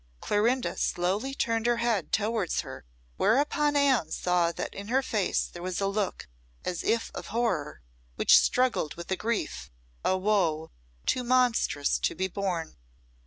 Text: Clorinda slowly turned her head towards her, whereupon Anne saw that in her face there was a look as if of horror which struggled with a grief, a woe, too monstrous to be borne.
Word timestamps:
Clorinda 0.19 0.77
slowly 0.77 1.35
turned 1.35 1.67
her 1.67 1.77
head 1.77 2.11
towards 2.11 2.61
her, 2.61 2.85
whereupon 3.17 3.75
Anne 3.75 4.09
saw 4.09 4.51
that 4.51 4.73
in 4.73 4.87
her 4.87 5.03
face 5.03 5.45
there 5.45 5.61
was 5.61 5.79
a 5.79 5.85
look 5.85 6.27
as 6.65 6.81
if 6.81 7.11
of 7.13 7.27
horror 7.27 7.83
which 8.15 8.39
struggled 8.39 8.95
with 8.95 9.11
a 9.11 9.15
grief, 9.15 9.69
a 10.03 10.17
woe, 10.17 10.71
too 11.05 11.23
monstrous 11.23 11.99
to 11.99 12.15
be 12.15 12.27
borne. 12.27 12.77